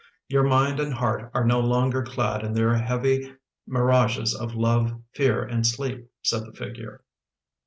"Your 0.29 0.41
mind 0.41 0.79
and 0.79 0.95
heart 0.95 1.29
are 1.35 1.45
no 1.45 1.59
longer 1.59 2.01
clad 2.01 2.43
in 2.43 2.53
their 2.53 2.73
heavy 2.75 3.35
mirages 3.67 4.33
of 4.33 4.55
love, 4.55 4.99
fear, 5.13 5.43
and 5.43 5.63
sleep," 5.67 6.09
said 6.23 6.43
the 6.43 6.53
figure. 6.53 7.03